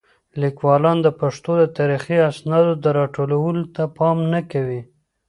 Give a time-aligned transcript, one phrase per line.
[0.41, 4.81] لیکوالان د پښتو د تاریخي اسنادو د راټولولو ته پام نه کوي.